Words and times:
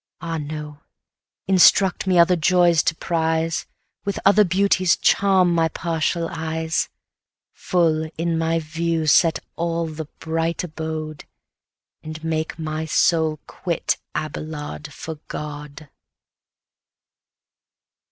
Ah, 0.19 0.39
no! 0.39 0.79
instruct 1.47 2.07
me 2.07 2.17
other 2.17 2.35
joys 2.35 2.81
to 2.81 2.95
prize, 2.95 3.67
With 4.03 4.17
other 4.25 4.43
beauties 4.43 4.95
charm 4.95 5.53
my 5.53 5.67
partial 5.69 6.27
eyes, 6.31 6.89
Full 7.53 8.09
in 8.17 8.35
my 8.35 8.57
view 8.57 9.05
set 9.05 9.37
all 9.57 9.85
the 9.85 10.05
bright 10.17 10.63
abode, 10.63 11.25
And 12.01 12.23
make 12.23 12.57
my 12.57 12.85
soul 12.85 13.41
quit 13.45 13.97
Abelard 14.15 14.91
for 14.91 15.19
God. 15.27 15.87